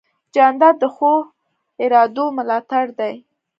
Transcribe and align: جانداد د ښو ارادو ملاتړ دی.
جانداد 0.35 0.75
د 0.79 0.83
ښو 0.95 1.13
ارادو 1.83 2.25
ملاتړ 2.37 2.85
دی. 2.99 3.13